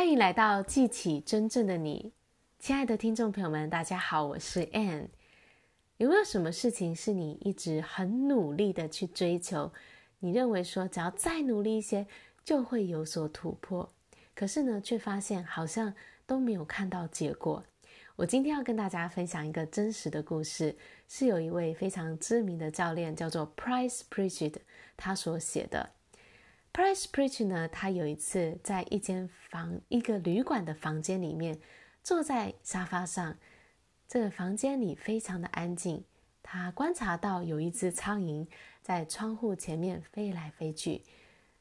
[0.00, 2.14] 欢迎来到记起真正的你，
[2.58, 5.08] 亲爱的听众朋友们，大家好，我是 Ann。
[5.98, 9.70] 有没有什么事情是你一直很努力的去追求？
[10.20, 12.06] 你认为说只要再努力一些
[12.42, 13.92] 就会有所突破，
[14.34, 15.92] 可是呢，却发现好像
[16.26, 17.62] 都没有看到结果。
[18.16, 20.74] 我今天要跟大家分享一个真实的故事，
[21.08, 24.54] 是有一位非常知名的教练叫做 Price Pritchett
[24.96, 25.90] 他所写的。
[26.72, 31.60] Price Preach 呢，他有一次在一间房、一个旅馆的房间里面，
[32.02, 33.36] 坐在沙发上。
[34.06, 36.04] 这个房间里非常的安静。
[36.42, 38.46] 他观察到有一只苍蝇
[38.82, 41.02] 在窗户前面飞来飞去。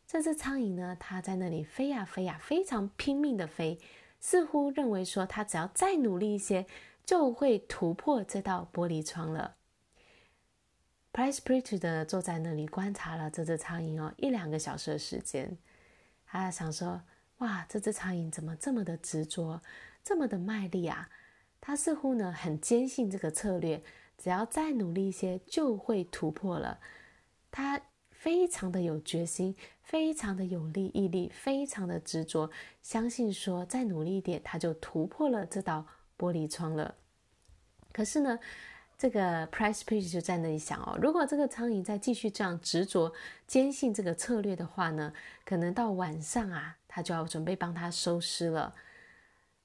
[0.08, 3.78] 这只苍蝇呢，它在那里飞呀飞呀，非常拼命的飞，
[4.20, 6.66] 似乎认为说，它只要再努力一些，
[7.06, 9.58] 就会突破这道玻璃窗了。
[11.12, 15.58] Price Pritchett 坐在那里观察了这只苍蝇哦，一两个小时的时间。
[16.26, 17.02] 他想说
[17.40, 19.62] ：“哇，这只苍蝇怎么这么的执着，
[20.04, 21.10] 这么的卖力啊？
[21.60, 23.84] 他似乎呢很坚信这个策略，
[24.18, 26.80] 只要再努力一些就会突破了。
[27.50, 32.52] 他非常的有决心，非常的有力毅力，非常的执着，
[32.84, 36.96] 相信说再努力一点，他就突破了这道玻璃窗了。
[37.92, 38.38] 可是呢？”
[39.00, 43.14] 这个 Price Pritchett 就在那里想哦，如果这个苍蝇再继续这样执着、
[43.48, 45.14] 坚信这个策略的话呢，
[45.46, 48.76] 可能到晚上啊，他就要准备帮他收尸了。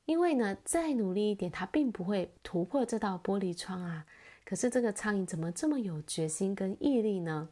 [0.05, 4.07] 因为呢，再努力一点，他并不会突破这道玻璃窗啊。
[4.45, 7.49] 可是这个苍蝇怎么这么有决心跟毅力呢？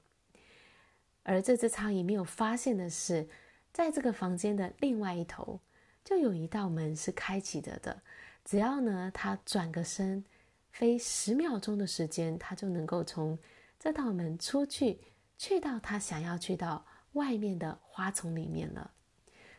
[1.24, 3.28] 而这只苍蝇没有发现的是，
[3.72, 5.58] 在这个房间的另外一头，
[6.05, 8.02] 就有一道门是开启着的。
[8.44, 10.24] 只要呢，他转个身。
[10.72, 13.38] 飞十秒钟的时间，他就能够从
[13.78, 14.98] 这道门出去，
[15.38, 18.90] 去到他想要去到外面的花丛里面了。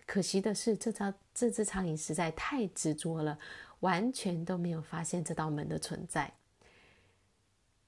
[0.05, 3.37] 可惜的是，这只这只苍蝇实在太执着了，
[3.79, 6.33] 完全都没有发现这道门的存在。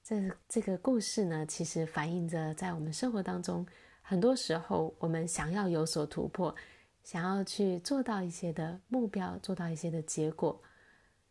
[0.02, 3.66] 这这个故事呢，其实反映着在我们生活当中，
[4.02, 6.54] 很多时候我们想要有所突破，
[7.02, 10.62] 想要去做到一些的目标，做到一些的结果。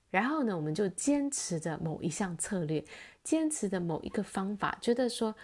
[0.09, 2.85] 然后呢，我们就坚持着某一项策略，
[3.23, 5.35] 坚持着某一个方法，觉得说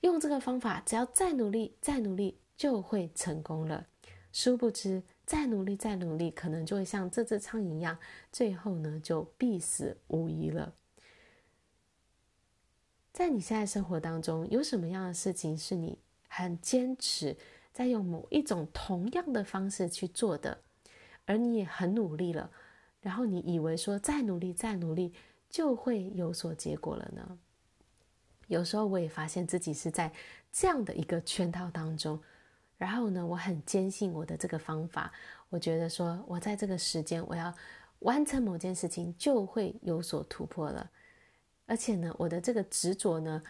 [0.00, 3.86] 用这个方法，只要再努力、再努力就会成功了。
[4.32, 7.98] 殊不知，再努力、再努力，可能就会像这只苍蝇一样，
[8.30, 10.74] 最后呢就必死无疑了。
[13.12, 15.98] 在你现在生活当中，有什么样的事情是你
[16.28, 17.36] 很坚持
[17.72, 20.62] 在用某一种同样的方式去做的，
[21.24, 22.50] 而你也很努力了？
[23.04, 25.12] 然后你以为说再努力再努力
[25.50, 27.38] 就会有所结果了呢？
[28.46, 30.10] 有时候我也发现自己是在
[30.50, 32.18] 这样的一个圈套当中。
[32.78, 35.12] 然后呢，我很坚信我的这个方法，
[35.50, 37.54] 我觉得说我在这个时间我要
[37.98, 40.90] 完成某件事情就会有所突破了。
[41.66, 43.42] 而且呢，我的这个执着呢，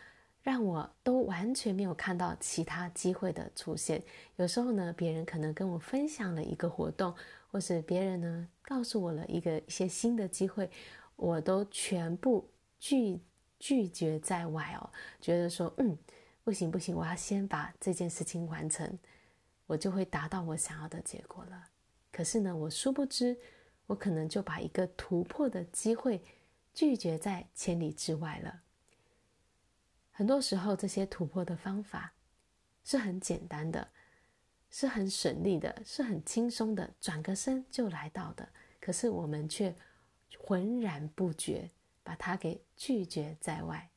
[0.44, 4.00] 让我都完全没有看到其他机会的出现。
[4.36, 7.12] 有时候呢，别人可能跟我分享了一个活动。
[7.50, 10.68] 或是别人呢告诉我了一个一些新的机会，
[11.14, 12.50] 我都全部
[12.80, 13.20] 拒
[13.60, 14.90] 拒绝在外哦，
[15.20, 15.96] 觉得说嗯
[16.42, 18.98] 不行不行，我要先把这件事情完成，
[19.68, 21.68] 我就会达到我想要的结果了。
[22.10, 23.38] 可是呢，我殊不知，
[23.86, 26.20] 我可能就把一个突破的机会
[26.72, 28.62] 拒绝在千里之外了。
[30.16, 32.14] 很多时候，这些突破的方法
[32.82, 33.88] 是很简单的。
[34.70, 38.48] 是很省力的，是很轻松的，转个身就来到的。
[38.80, 39.72] 可是我们却
[40.36, 41.70] 浑然不觉，
[42.02, 43.88] 把它给拒绝在外。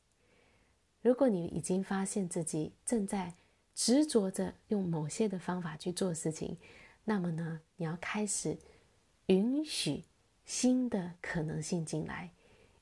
[1.02, 3.34] 如果你已经发现自己正在
[3.74, 6.56] 执着着用某些的方法去做事情，
[7.06, 8.56] 那么呢，你要开始
[9.26, 10.04] 允许
[10.46, 12.30] 新的可能性进来，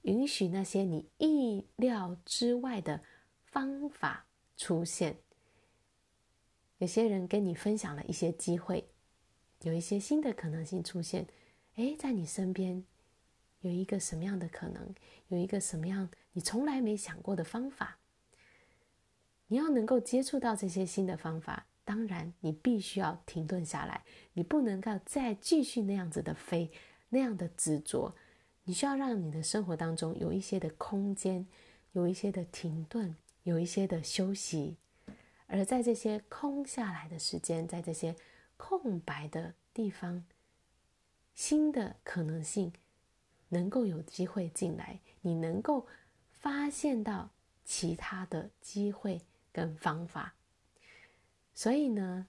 [0.02, 3.00] 允许那些你意料之外的
[3.56, 4.26] 方法
[4.58, 5.16] 出现。
[6.80, 8.90] 有些人跟你分享了一些机会，
[9.62, 11.26] 有一些新的可能性出现。
[11.76, 12.84] 诶，在你身边
[13.62, 14.94] 有一个什么样的可能？
[15.30, 17.98] 有一个什么样你从来没想过的方法？
[19.48, 24.04] 你要能够接触到这些新的方法，当然你必须要停顿下来，
[24.34, 26.70] 你不能够再继续那样子的飞，
[27.08, 28.14] 那样的执着。
[28.66, 31.48] 你需要让你的生活当中有一些的空间，
[31.94, 34.76] 有一些的停顿，有一些的休息。
[35.48, 38.16] 而在这些空下来的时间，在这些
[38.58, 40.26] 空白的地方，
[41.34, 42.74] 新的可能性
[43.50, 45.86] 能够有机会进来，你能够
[46.32, 47.30] 发现到
[47.64, 49.22] 其他的机会
[49.52, 50.34] 跟方法。
[51.54, 52.28] 所以呢，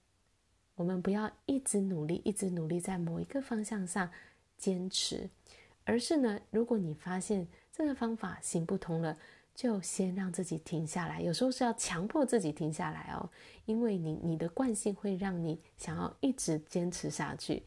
[0.75, 4.11] 我们不要一直努力，一直努力在某一个方向上
[4.57, 5.29] 坚持，
[5.85, 9.17] 而是呢，如果你发现这个方法行不通了，
[9.57, 11.19] 就先让自己停下来。
[11.19, 13.27] 有时候是要强迫自己停下来哦，
[13.65, 17.63] 因为你你的惯性会让你想要一直坚持下去。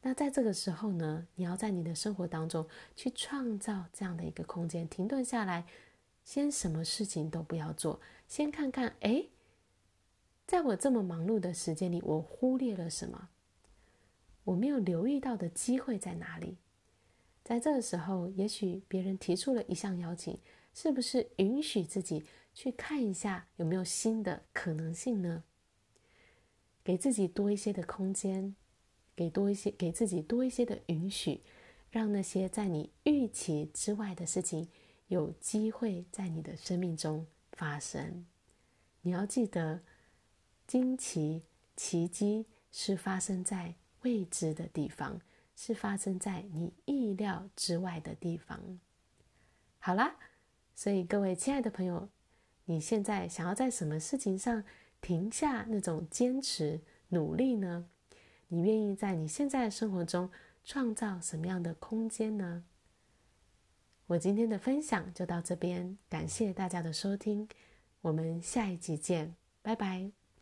[0.00, 5.66] 那在这个时候呢，你要在你的生活当中去创造这样的一个空间，停顿下来，
[6.22, 9.30] 先什么事情都不要做，先看看，诶，
[10.46, 13.30] 在我这么忙碌的时间里，我忽略了什么？
[14.44, 16.58] 我没有留意到的机会在哪里？
[17.42, 20.38] 在这个时候，也许别人提出了一项邀请，
[20.76, 25.42] 是不是允许自己去看一下有没有新的可能性呢？
[26.84, 28.54] 给自己多一些的空间。
[29.14, 31.40] 给多一些，给自己多一些的允许，
[31.90, 34.68] 让那些在你预期之外的事情
[35.06, 38.26] 有机会在你的生命中发生。
[39.00, 39.80] 你要记得，
[40.66, 41.44] 惊奇、
[41.74, 45.22] 奇迹是发生在未知的地方，
[45.56, 48.78] 是发生在你意料之外的地方。
[49.78, 50.14] 好啦，
[50.76, 52.08] 所以各位亲爱的朋友，
[52.66, 54.62] 你现在想要在什么事情上
[55.00, 57.88] 停下那种坚持努力呢？
[58.48, 60.30] 你愿意在你现在的生活中
[60.62, 62.64] 创造什么样的空间呢？
[64.08, 67.48] 我今天的分享就到这边，感谢大家的收听，
[68.02, 70.25] 我们下一集见，拜拜。